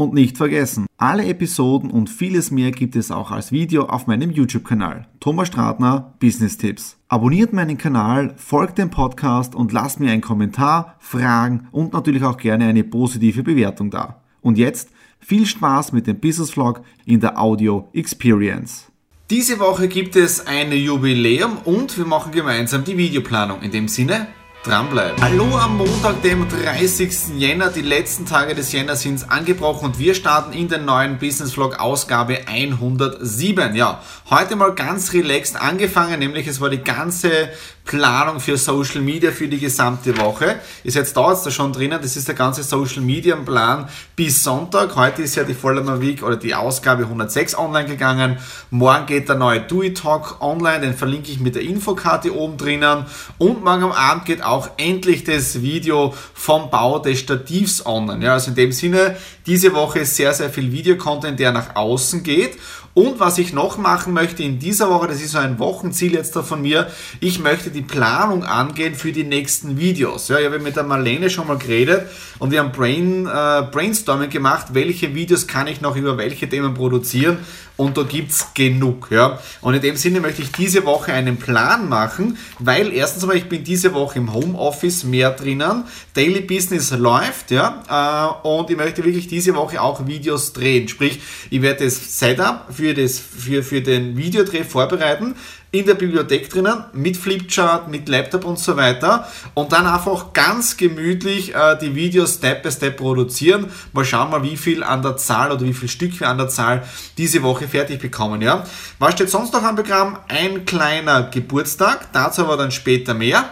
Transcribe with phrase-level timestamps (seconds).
[0.00, 4.30] Und nicht vergessen, alle Episoden und vieles mehr gibt es auch als Video auf meinem
[4.30, 5.06] YouTube-Kanal.
[5.20, 6.96] Thomas Stratner, Business Tipps.
[7.08, 12.38] Abonniert meinen Kanal, folgt dem Podcast und lasst mir einen Kommentar, Fragen und natürlich auch
[12.38, 14.22] gerne eine positive Bewertung da.
[14.40, 18.86] Und jetzt viel Spaß mit dem Business Vlog in der Audio Experience.
[19.28, 23.60] Diese Woche gibt es ein Jubiläum und wir machen gemeinsam die Videoplanung.
[23.60, 24.28] In dem Sinne,
[24.62, 25.22] dranbleiben.
[25.22, 27.38] Hallo am Montag, dem 30.
[27.38, 27.70] Jänner.
[27.70, 31.80] Die letzten Tage des Jänner sind angebrochen und wir starten in den neuen Business Vlog
[31.80, 33.74] Ausgabe 107.
[33.74, 37.48] Ja, heute mal ganz relaxed angefangen, nämlich es war die ganze
[37.84, 40.60] Planung für Social Media für die gesamte Woche.
[40.84, 44.42] Ist jetzt da jetzt da schon drinnen, das ist der ganze Social Media Plan bis
[44.44, 44.94] Sonntag.
[44.96, 48.38] Heute ist ja die Vollmer Week oder die Ausgabe 106 online gegangen.
[48.70, 52.56] Morgen geht der neue Do It Talk online, den verlinke ich mit der Infokarte oben
[52.56, 53.06] drinnen.
[53.38, 58.24] Und morgen am Abend geht auch endlich das Video vom Bau des Stativs online.
[58.24, 62.22] Ja, also in dem Sinne, diese Woche ist sehr, sehr viel Videocontent, der nach außen
[62.22, 62.58] geht.
[62.92, 66.34] Und was ich noch machen möchte in dieser Woche, das ist so ein Wochenziel jetzt
[66.34, 66.88] da von mir,
[67.20, 70.28] ich möchte die Planung angehen für die nächsten Videos.
[70.28, 72.06] Ja, ich habe mit der Marlene schon mal geredet
[72.38, 76.74] und wir haben Brain, äh, Brainstorming gemacht, welche Videos kann ich noch über welche Themen
[76.74, 77.38] produzieren
[77.80, 79.08] und da gibt es genug.
[79.10, 79.38] Ja.
[79.62, 83.48] Und in dem Sinne möchte ich diese Woche einen Plan machen, weil erstens mal, ich
[83.48, 89.02] bin diese Woche im Homeoffice mehr drinnen, Daily Business läuft, ja, äh, und ich möchte
[89.02, 90.88] wirklich diese Woche auch Videos drehen.
[90.88, 95.34] Sprich, ich werde das Setup für, das, für, für den Videodreh vorbereiten,
[95.72, 100.76] in der Bibliothek drinnen, mit Flipchart, mit Laptop und so weiter und dann einfach ganz
[100.76, 103.66] gemütlich äh, die Videos Step by Step produzieren.
[103.92, 106.48] Mal schauen mal, wie viel an der Zahl oder wie viel Stück wir an der
[106.48, 106.82] Zahl
[107.18, 108.42] diese Woche fertig bekommen.
[108.42, 108.64] Ja?
[108.98, 110.18] Was steht sonst noch am Programm?
[110.28, 113.44] Ein kleiner Geburtstag, dazu aber dann später mehr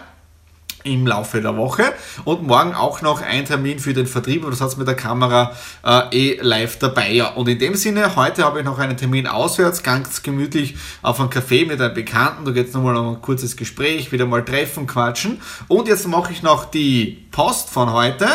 [0.83, 1.93] im Laufe der Woche
[2.23, 5.51] und morgen auch noch ein Termin für den Vertrieb, aber das hat mit der Kamera
[5.85, 7.11] äh, eh live dabei.
[7.11, 7.29] Ja.
[7.29, 11.29] Und in dem Sinne, heute habe ich noch einen Termin auswärts, ganz gemütlich auf einem
[11.29, 14.87] Café mit einem Bekannten, da geht es nochmal um ein kurzes Gespräch, wieder mal treffen,
[14.87, 18.27] quatschen und jetzt mache ich noch die Post von heute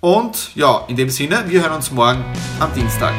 [0.00, 2.24] und ja, in dem Sinne, wir hören uns morgen
[2.60, 3.14] am Dienstag.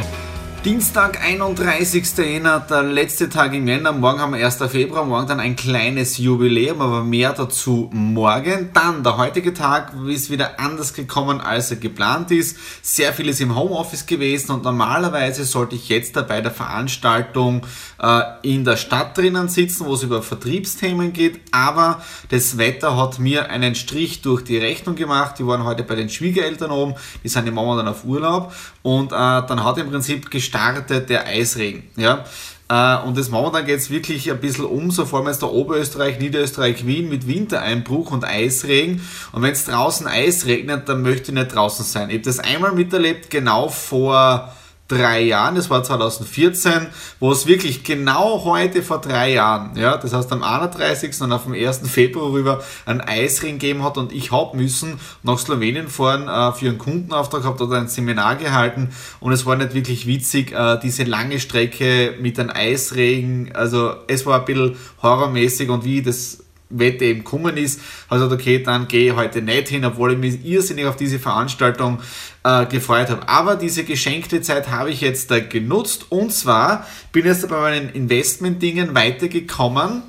[0.65, 2.17] Dienstag, 31.
[2.17, 3.93] Jänner, der letzte Tag im Jänner.
[3.93, 4.57] Morgen haben wir 1.
[4.69, 8.71] Februar, morgen dann ein kleines Jubiläum, aber mehr dazu morgen.
[8.73, 12.57] Dann der heutige Tag ist wieder anders gekommen, als er geplant ist.
[12.81, 17.65] Sehr viel ist im Homeoffice gewesen und normalerweise sollte ich jetzt bei der Veranstaltung
[18.01, 23.19] äh, in der Stadt drinnen sitzen, wo es über Vertriebsthemen geht, aber das Wetter hat
[23.19, 25.39] mir einen Strich durch die Rechnung gemacht.
[25.39, 28.53] Die waren heute bei den Schwiegereltern oben, die sind im Moment dann auf Urlaub
[28.83, 31.83] und äh, dann hat im Prinzip gestartet startet der Eisregen.
[31.95, 32.25] Ja?
[32.69, 35.51] Äh, und das momentan geht es wirklich ein bisschen um, so vor allem jetzt der
[35.51, 39.01] Oberösterreich, Niederösterreich, Wien mit Wintereinbruch und Eisregen.
[39.31, 42.09] Und wenn es draußen Eis regnet, dann möchte ich nicht draußen sein.
[42.09, 44.53] Ich habe das einmal miterlebt, genau vor
[44.87, 46.87] drei Jahren, das war 2014,
[47.19, 51.21] wo es wirklich genau heute vor drei Jahren, ja, das heißt am 31.
[51.21, 51.81] und auf dem 1.
[51.89, 56.69] Februar rüber ein Eisring gegeben hat und ich habe müssen nach Slowenien fahren äh, für
[56.69, 58.89] einen Kundenauftrag, habe dort ein Seminar gehalten
[59.19, 64.25] und es war nicht wirklich witzig, äh, diese lange Strecke mit einem Eisregen, also es
[64.25, 67.79] war ein bisschen horrormäßig und wie das Wette eben gekommen ist,
[68.09, 71.19] hat gesagt, okay, dann gehe ich heute nicht hin, obwohl ich mich irrsinnig auf diese
[71.19, 71.99] Veranstaltung
[72.43, 73.27] äh, gefreut habe.
[73.29, 77.59] Aber diese geschenkte Zeit habe ich jetzt äh, genutzt und zwar bin ich jetzt bei
[77.59, 80.03] meinen Investment-Dingen weitergekommen.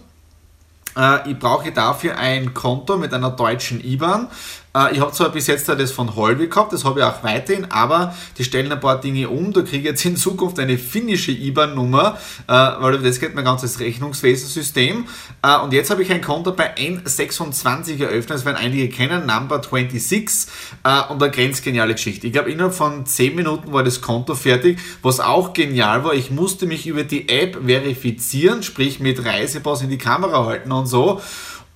[0.96, 4.28] Äh, ich brauche dafür ein Konto mit einer deutschen IBAN
[4.78, 7.70] äh, ich habe zwar bis jetzt das von Holby gehabt, das habe ich auch weiterhin,
[7.70, 9.52] aber die stellen ein paar Dinge um.
[9.52, 13.80] Da kriege ich jetzt in Zukunft eine finnische IBAN-Nummer, äh, weil das geht mein ganzes
[13.80, 15.06] Rechnungswesensystem.
[15.42, 19.62] Äh, und jetzt habe ich ein Konto bei N26 eröffnet, das werden einige kennen, Number
[19.62, 20.52] 26
[21.08, 22.26] und eine grenzgeniale Geschichte.
[22.26, 26.14] Ich glaube, innerhalb von 10 Minuten war das Konto fertig, was auch genial war.
[26.14, 30.86] Ich musste mich über die App verifizieren, sprich mit Reisepass in die Kamera halten und
[30.86, 31.20] so.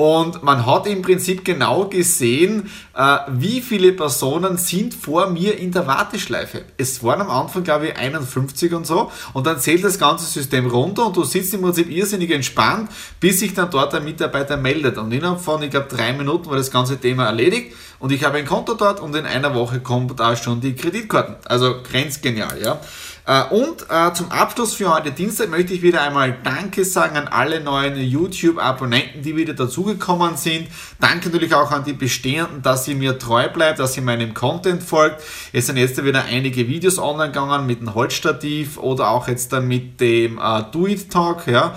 [0.03, 5.71] Und man hat im Prinzip genau gesehen, äh, wie viele Personen sind vor mir in
[5.71, 6.65] der Warteschleife.
[6.77, 9.13] Es waren am Anfang, glaube ich, 51 und so.
[9.33, 12.91] Und dann zählt das ganze System runter und du sitzt im Prinzip irrsinnig entspannt,
[13.21, 14.99] bis sich dann dort ein Mitarbeiter meldet.
[14.99, 17.77] Und innerhalb von, ich glaube, drei Minuten war das ganze Thema erledigt.
[18.01, 21.37] Und ich habe ein Konto dort und in einer Woche kommt da schon die Kreditkarten.
[21.45, 22.81] Also grenzgenial, ja.
[23.25, 27.29] Äh, und äh, zum Abschluss für heute Dienstag möchte ich wieder einmal Danke sagen an
[27.29, 30.67] alle neuen YouTube-Abonnenten, die wieder dazugekommen sind.
[31.01, 34.83] Danke natürlich auch an die Bestehenden, dass ihr mir treu bleibt, dass ihr meinem Content
[34.83, 35.23] folgt.
[35.53, 39.69] Es sind jetzt wieder einige Videos online gegangen mit dem Holzstativ oder auch jetzt dann
[39.69, 41.47] mit dem äh, Do It Talk.
[41.47, 41.77] Ja.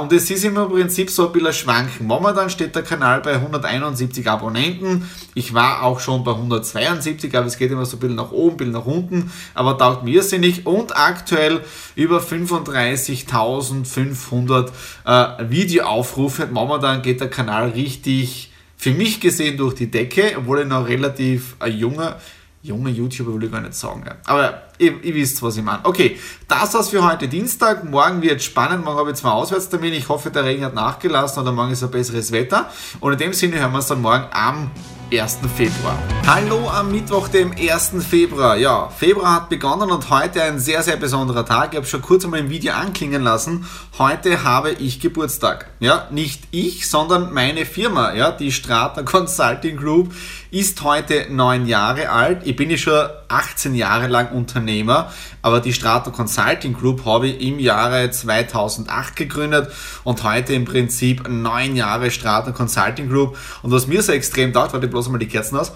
[0.00, 2.06] Und es ist immer im Prinzip so ein bisschen schwanken.
[2.06, 5.08] Momentan steht der Kanal bei 171 Abonnenten.
[5.34, 8.54] Ich war auch schon bei 172, aber es geht immer so ein bisschen nach oben,
[8.54, 9.32] ein bisschen nach unten.
[9.54, 11.60] Aber taugt mir sinnig und aktuell
[11.94, 14.70] über 35.500
[15.04, 16.46] äh, Videoaufrufe.
[16.46, 18.46] Momentan geht der Kanal richtig,
[18.76, 22.16] für mich gesehen, durch die Decke, obwohl ich noch relativ ein junger,
[22.62, 24.04] junger YouTuber will ich gar nicht sagen.
[24.24, 25.80] Aber ihr, ihr, wisst, was ich meine.
[25.84, 26.18] Okay,
[26.48, 27.84] das war's für heute Dienstag.
[27.84, 28.82] Morgen wird spannend.
[28.84, 29.96] Morgen habe ich zwei Auswärtstermine.
[29.96, 32.70] Ich hoffe, der Regen hat nachgelassen oder morgen ist ein besseres Wetter.
[33.00, 34.70] Und in dem Sinne hören wir uns dann morgen am
[35.12, 35.38] 1.
[35.56, 35.98] Februar.
[36.24, 37.94] Hallo am Mittwoch, dem 1.
[38.08, 38.56] Februar.
[38.56, 41.72] Ja, Februar hat begonnen und heute ein sehr, sehr besonderer Tag.
[41.72, 43.66] Ich habe schon kurz einmal im Video anklingen lassen.
[43.98, 45.68] Heute habe ich Geburtstag.
[45.80, 50.14] Ja, nicht ich, sondern meine Firma, ja, die Stratner Consulting Group
[50.50, 52.46] ist heute neun Jahre alt.
[52.46, 55.12] Ich bin ja schon 18 Jahre lang Unternehmer,
[55.42, 59.70] aber die Strato Consulting Group habe ich im Jahre 2008 gegründet
[60.04, 63.36] und heute im Prinzip neun Jahre Strato Consulting Group.
[63.62, 65.72] Und was mir so extrem taugt, warte bloß mal die Kerzen aus.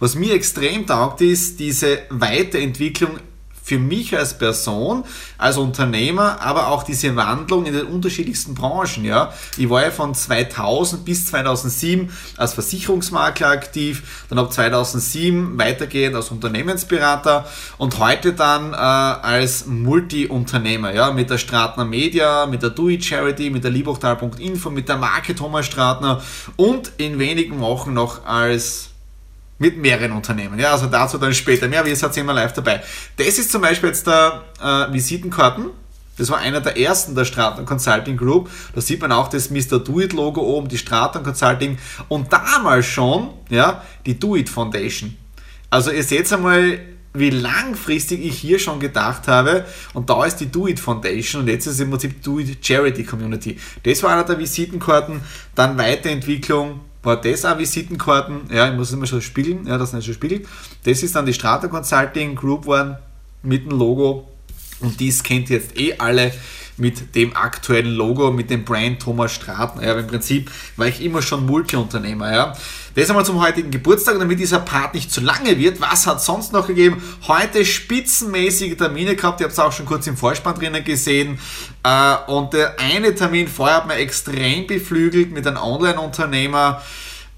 [0.00, 3.18] Was mir extrem taugt, ist diese Weiterentwicklung
[3.62, 5.04] für mich als Person,
[5.38, 9.04] als Unternehmer, aber auch diese Wandlung in den unterschiedlichsten Branchen.
[9.04, 9.32] Ja.
[9.56, 16.30] Ich war ja von 2000 bis 2007 als Versicherungsmakler aktiv, dann ab 2007 weitergehend als
[16.30, 17.46] Unternehmensberater
[17.78, 23.04] und heute dann äh, als Multi-Unternehmer, ja, mit der Stratner Media, mit der Do It
[23.04, 26.20] Charity, mit der Liebhochtal.info, mit der Marke Thomas Stratner
[26.56, 28.91] und in wenigen Wochen noch als
[29.58, 30.58] mit mehreren Unternehmen.
[30.58, 32.82] Ja, also dazu dann später mehr, ihr seid immer live dabei.
[33.16, 35.70] Das ist zum Beispiel jetzt der äh, Visitenkarten.
[36.18, 38.50] Das war einer der ersten der Straton Consulting Group.
[38.74, 39.78] Da sieht man auch das Mr.
[39.78, 41.78] Do It Logo oben, die Straton Consulting
[42.08, 45.16] und damals schon ja, die Do It Foundation.
[45.70, 46.80] Also ihr seht einmal,
[47.14, 49.64] wie langfristig ich hier schon gedacht habe.
[49.94, 52.64] Und da ist die Do It Foundation und jetzt ist es im Prinzip Do It
[52.64, 53.58] Charity Community.
[53.82, 55.20] Das war einer der Visitenkarten.
[55.54, 60.04] Dann Weiterentwicklung war das auch Visitenkarten, ja, ich muss immer schon spiegeln, ja, das nicht
[60.04, 60.46] schon spiegelt.
[60.84, 62.98] Das ist dann die Strata Consulting Group One
[63.42, 64.28] mit dem Logo
[64.80, 66.32] und dies kennt jetzt eh alle
[66.76, 69.84] mit dem aktuellen Logo, mit dem Brand Thomas Stratner.
[69.84, 72.32] Ja, im Prinzip war ich immer schon Multiunternehmer.
[72.32, 72.56] Ja.
[72.94, 75.80] Das einmal zum heutigen Geburtstag, damit dieser Part nicht zu lange wird.
[75.80, 77.02] Was hat sonst noch gegeben?
[77.26, 79.40] Heute spitzenmäßige Termine gehabt.
[79.40, 81.38] Ihr habt es auch schon kurz im Vorspann drinnen gesehen.
[81.82, 86.82] Äh, und der eine Termin vorher hat mir extrem beflügelt mit einem Online-Unternehmer.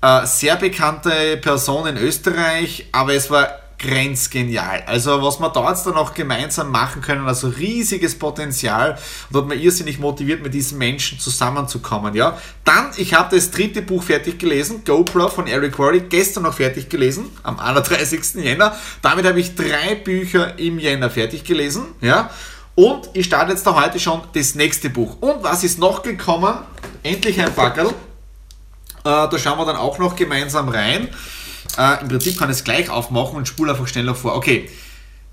[0.00, 3.48] Äh, sehr bekannte Person in Österreich, aber es war
[3.78, 4.82] grenzgenial.
[4.86, 8.98] Also was wir jetzt dann auch gemeinsam machen können, also riesiges Potenzial
[9.30, 12.14] und hat mir irrsinnig motiviert, mit diesen Menschen zusammenzukommen.
[12.14, 12.38] Ja?
[12.64, 16.88] Dann, ich habe das dritte Buch fertig gelesen, GoPro von Eric Worley, gestern noch fertig
[16.88, 18.34] gelesen, am 31.
[18.36, 18.76] Jänner.
[19.02, 21.86] Damit habe ich drei Bücher im Jänner fertig gelesen.
[22.00, 22.30] Ja?
[22.74, 25.16] Und ich starte jetzt da heute schon das nächste Buch.
[25.20, 26.54] Und was ist noch gekommen?
[27.02, 27.86] Endlich ein Backel.
[27.86, 27.92] Äh,
[29.02, 31.08] da schauen wir dann auch noch gemeinsam rein.
[31.78, 34.36] Äh, Im Prinzip kann ich es gleich aufmachen und spule einfach schneller vor.
[34.36, 34.68] Okay,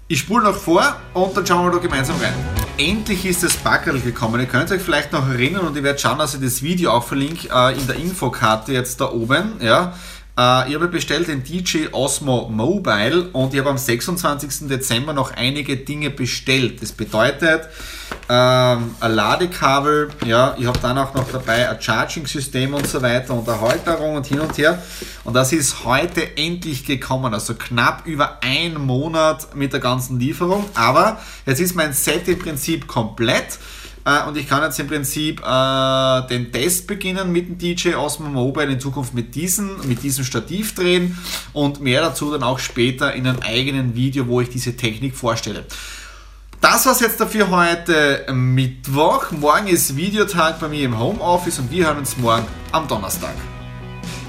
[0.08, 2.34] ich spule noch vor und dann schauen wir da gemeinsam rein.
[2.78, 4.42] Endlich ist das Backerl gekommen.
[4.42, 7.06] Ihr könnt euch vielleicht noch erinnern und ich werde schauen, dass ich das Video auch
[7.06, 9.54] verlinke äh, in der Infokarte jetzt da oben.
[9.62, 9.94] Ja.
[10.38, 14.68] Äh, ich habe bestellt den DJ Osmo Mobile und ich habe am 26.
[14.68, 16.82] Dezember noch einige Dinge bestellt.
[16.82, 17.68] Das bedeutet,
[18.30, 23.34] ähm, ein Ladekabel, ja, ich habe dann auch noch dabei ein Charging-System und so weiter
[23.34, 24.82] und eine Halterung und hin und her.
[25.24, 30.66] Und das ist heute endlich gekommen, also knapp über ein Monat mit der ganzen Lieferung.
[30.76, 33.60] Aber jetzt ist mein Set im Prinzip komplett.
[34.06, 38.30] Äh, und ich kann jetzt im Prinzip äh, den Test beginnen mit dem DJ Osmo
[38.30, 41.18] Mobile, in Zukunft mit diesem, mit diesem Stativ drehen
[41.54, 45.66] und mehr dazu dann auch später in einem eigenen Video, wo ich diese Technik vorstelle.
[46.62, 49.32] Das war's jetzt dafür heute Mittwoch.
[49.32, 53.34] Morgen ist Videotag bei mir im Homeoffice und wir hören uns morgen am Donnerstag.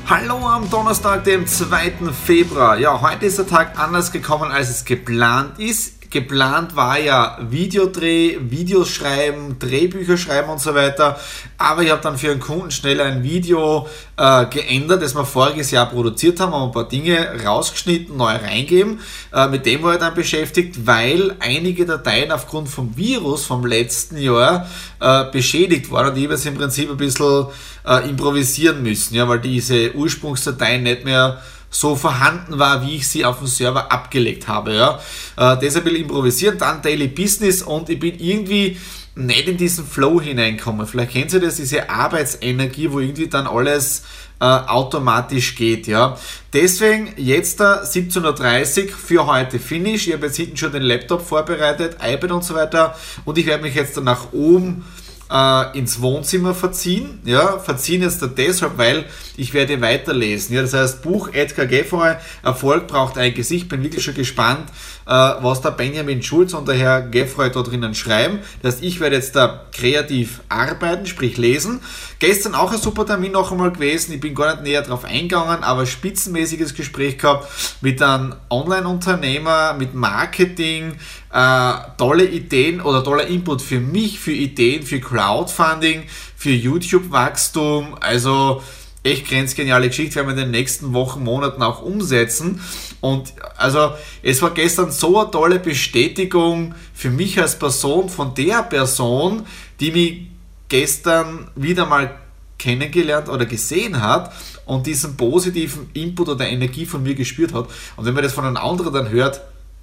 [0.09, 1.93] Hallo am Donnerstag, dem 2.
[2.27, 2.79] Februar.
[2.79, 8.37] Ja, heute ist der Tag anders gekommen, als es geplant ist geplant war ja Videodreh,
[8.41, 11.19] Videos schreiben, Drehbücher schreiben und so weiter.
[11.59, 15.71] Aber ich habe dann für einen Kunden schnell ein Video äh, geändert, das wir voriges
[15.71, 19.01] Jahr produziert haben, haben ein paar Dinge rausgeschnitten, neu reingeben.
[19.33, 24.19] Äh, mit dem war ich dann beschäftigt, weil einige Dateien aufgrund vom Virus vom letzten
[24.19, 24.69] Jahr
[25.01, 27.47] äh, beschädigt waren und ich habe im Prinzip ein bisschen
[27.87, 31.41] äh, improvisieren müssen, ja, weil diese Ursprungsdateien nicht mehr
[31.73, 34.75] so vorhanden war, wie ich sie auf dem Server abgelegt habe.
[34.75, 35.01] Ja.
[35.37, 38.79] Äh, deshalb will ich improvisieren, dann Daily Business und ich bin irgendwie
[39.15, 40.87] nicht in diesen Flow hineinkommen.
[40.87, 44.05] Vielleicht kennt ihr das, diese Arbeitsenergie, wo irgendwie dann alles
[44.41, 45.87] äh, automatisch geht.
[45.87, 46.17] Ja.
[46.53, 50.09] Deswegen jetzt da 17.30 Uhr für heute Finish.
[50.09, 53.63] Ich habe jetzt hinten schon den Laptop vorbereitet, iPad und so weiter und ich werde
[53.63, 54.85] mich jetzt dann nach oben
[55.33, 57.21] äh, ins Wohnzimmer verziehen.
[57.25, 60.55] Ja, verziehen jetzt deshalb, weil ich werde weiterlesen.
[60.55, 63.69] Ja, das heißt, Buch Edgar Geffroy, Erfolg braucht ein Gesicht.
[63.69, 64.69] Bin wirklich schon gespannt,
[65.07, 68.41] äh, was der Benjamin Schulz und der Herr Geffroy da drinnen schreiben.
[68.61, 71.81] Das heißt, ich werde jetzt da kreativ arbeiten, sprich lesen.
[72.19, 74.13] Gestern auch ein super Termin noch einmal gewesen.
[74.13, 77.49] Ich bin gar nicht näher darauf eingegangen, aber spitzenmäßiges Gespräch gehabt
[77.81, 80.95] mit einem Online-Unternehmer, mit Marketing,
[81.33, 86.05] äh, tolle Ideen oder toller Input für mich, für Ideen, für Crowdfunding,
[86.37, 87.97] für YouTube-Wachstum.
[88.01, 88.63] Also
[89.05, 92.61] echt grenzgeniale Geschichte, werden wir in den nächsten Wochen, Monaten auch umsetzen.
[93.01, 98.63] Und also es war gestern so eine tolle Bestätigung für mich als Person von der
[98.63, 99.45] Person,
[99.81, 100.27] die mich
[100.69, 102.19] gestern wieder mal
[102.59, 104.33] kennengelernt oder gesehen hat
[104.67, 107.67] und diesen positiven Input oder Energie von mir gespürt hat.
[107.97, 109.41] Und wenn man das von einem anderen dann hört,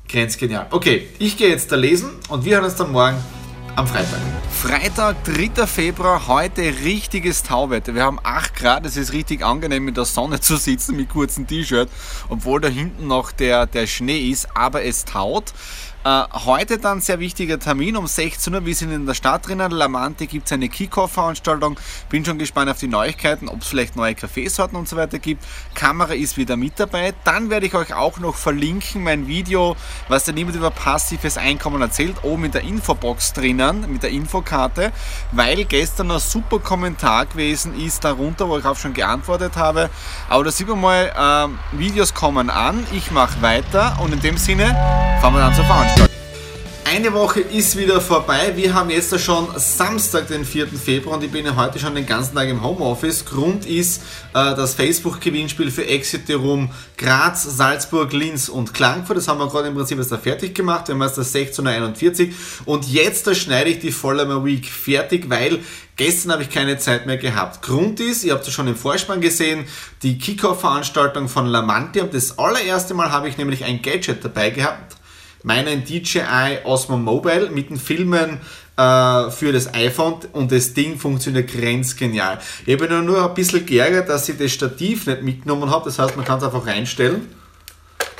[0.07, 0.67] grenzgenial.
[0.71, 3.17] Okay, ich gehe jetzt da lesen und wir hören uns dann morgen
[3.79, 4.19] am Freitag.
[4.51, 5.65] Freitag, 3.
[5.65, 7.95] Februar, heute richtiges Tauwetter.
[7.95, 11.47] Wir haben 8 Grad, es ist richtig angenehm in der Sonne zu sitzen mit kurzem
[11.47, 11.89] T-Shirt,
[12.27, 15.53] obwohl da hinten noch der, der Schnee ist, aber es taut.
[16.05, 18.65] Äh, heute dann sehr wichtiger Termin um 16 Uhr.
[18.65, 19.69] Wir sind in der Stadt drinnen.
[19.71, 21.77] Lamante gibt es eine Kickoff-Veranstaltung.
[22.07, 25.43] Bin schon gespannt auf die Neuigkeiten, ob es vielleicht neue Kaffeesorten und so weiter gibt.
[25.75, 27.13] Kamera ist wieder mit dabei.
[27.25, 29.75] Dann werde ich euch auch noch verlinken mein Video,
[30.07, 34.93] was der niemand über passives Einkommen erzählt, oben in der Infobox drinnen, mit der Infokarte,
[35.33, 39.89] weil gestern ein super Kommentar gewesen ist darunter, wo ich auch schon geantwortet habe.
[40.29, 44.37] Aber da sieht man mal, äh, Videos kommen an, ich mache weiter und in dem
[44.37, 44.67] Sinne
[45.19, 45.88] fangen wir an zu veranstalten.
[46.91, 48.51] Eine Woche ist wieder vorbei.
[48.55, 50.67] Wir haben jetzt schon Samstag, den 4.
[50.67, 53.23] Februar und ich bin ja heute schon den ganzen Tag im Homeoffice.
[53.25, 54.01] Grund ist
[54.33, 59.17] äh, das Facebook-Gewinnspiel für Exiterum Graz, Salzburg, Linz und Klagenfurt.
[59.17, 60.87] Das haben wir gerade im Prinzip jetzt da fertig gemacht.
[60.89, 62.33] Wir haben jetzt das 16.41
[62.65, 65.59] und jetzt da schneide ich die Follower Week fertig, weil
[65.95, 67.61] Gestern habe ich keine Zeit mehr gehabt.
[67.61, 69.65] Grund ist, ihr habt es schon im Vorspann gesehen,
[70.01, 72.09] die Kickoff-Veranstaltung von Lamantium.
[72.09, 74.98] Das allererste Mal habe ich nämlich ein Gadget dabei gehabt
[75.43, 78.39] meinen DJI Osmo Mobile mit den Filmen
[78.77, 82.39] äh, für das iPhone und das Ding funktioniert grenzgenial.
[82.65, 86.15] Ich habe nur ein bisschen geärgert, dass ich das Stativ nicht mitgenommen habe, das heißt,
[86.15, 87.27] man kann es einfach reinstellen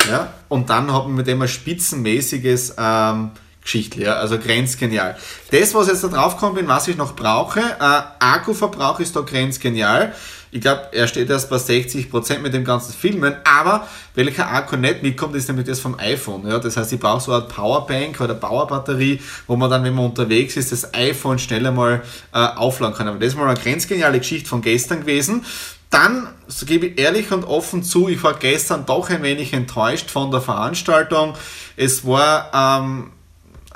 [0.08, 3.30] ja, und dann hat man mit dem ein spitzenmäßiges ähm,
[3.62, 5.16] Geschichte, ja, also grenzgenial.
[5.50, 10.14] Das, was jetzt da drauf kommt, was ich noch brauche, äh, Akkuverbrauch ist da grenzgenial.
[10.52, 15.02] Ich glaube, er steht erst bei 60% mit dem ganzen Filmen, aber welcher Akku nicht
[15.02, 16.46] mitkommt, ist nämlich das vom iPhone.
[16.46, 16.58] Ja?
[16.58, 20.56] Das heißt, ich brauche so eine Powerbank oder Powerbatterie, wo man dann, wenn man unterwegs
[20.56, 22.02] ist, das iPhone schneller mal
[22.32, 23.06] äh, aufladen kann.
[23.06, 25.44] Aber das ist mal eine grenzgeniale Geschichte von gestern gewesen.
[25.90, 30.10] Dann so gebe ich ehrlich und offen zu, ich war gestern doch ein wenig enttäuscht
[30.10, 31.34] von der Veranstaltung.
[31.76, 33.10] Es war ähm,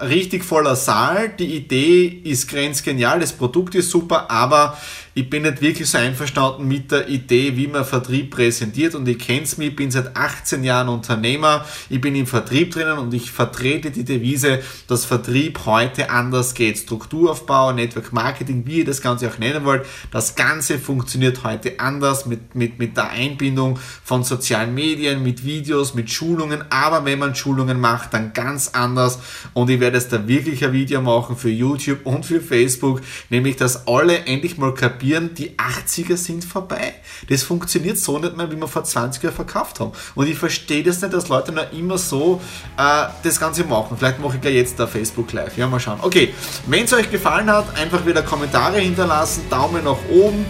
[0.01, 1.29] richtig voller Saal.
[1.31, 4.77] Die Idee ist grenzgenial, das Produkt ist super, aber
[5.15, 8.97] ich bin nicht wirklich so einverstanden mit der Idee, wie man Vertrieb präsentiert.
[8.97, 12.99] Und ihr kennt mich, ich bin seit 18 Jahren Unternehmer, ich bin im Vertrieb drinnen
[12.99, 16.79] und ich vertrete die Devise, dass Vertrieb heute anders geht.
[16.79, 22.27] Strukturaufbau, Network Marketing, wie ihr das Ganze auch nennen wollt, das Ganze funktioniert heute anders
[22.27, 27.37] mit, mit, mit der Einbindung von sozialen Medien, mit Videos, mit Schulungen, aber wenn man
[27.37, 29.21] Schulungen macht, dann ganz anders.
[29.53, 33.57] Und ich werde jetzt da wirklich ein Video machen für YouTube und für Facebook, nämlich
[33.57, 36.95] dass alle endlich mal kapieren, kapieren, die 80er sind vorbei.
[37.29, 39.93] Das funktioniert so nicht mehr, wie wir vor 20 Jahren verkauft haben.
[40.15, 42.41] Und ich verstehe das nicht, dass Leute noch immer so
[42.79, 43.97] äh, das Ganze machen.
[43.99, 45.59] Vielleicht mache ich ja jetzt da Facebook Live.
[45.59, 45.99] Ja, mal schauen.
[46.01, 46.33] Okay,
[46.67, 50.47] wenn es euch gefallen hat, einfach wieder Kommentare hinterlassen, Daumen nach oben.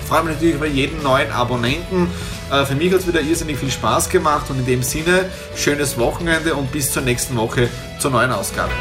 [0.00, 2.08] Ich freue mich natürlich über jeden neuen Abonnenten.
[2.50, 5.98] Äh, für mich hat es wieder irrsinnig viel Spaß gemacht und in dem Sinne, schönes
[5.98, 7.68] Wochenende und bis zur nächsten Woche
[7.98, 8.72] zur neuen Ausgabe.